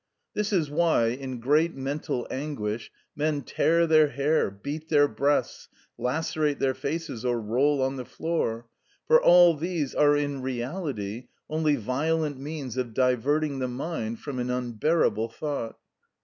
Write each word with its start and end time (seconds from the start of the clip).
This 0.33 0.51
is 0.51 0.67
why, 0.71 1.09
in 1.09 1.39
great 1.39 1.75
mental 1.75 2.27
anguish, 2.31 2.89
men 3.15 3.43
tear 3.43 3.85
their 3.85 4.07
hair, 4.07 4.49
beat 4.49 4.89
their 4.89 5.07
breasts, 5.07 5.69
lacerate 5.95 6.57
their 6.57 6.73
faces, 6.73 7.23
or 7.23 7.39
roll 7.39 7.83
on 7.83 7.97
the 7.97 8.05
floor, 8.05 8.65
for 9.05 9.21
all 9.21 9.55
these 9.55 9.93
are 9.93 10.17
in 10.17 10.41
reality 10.41 11.27
only 11.51 11.75
violent 11.75 12.39
means 12.39 12.77
of 12.77 12.95
diverting 12.95 13.59
the 13.59 13.67
mind 13.67 14.19
from 14.21 14.39
an 14.39 14.49
unbearable 14.49 15.29
thought. 15.29 15.77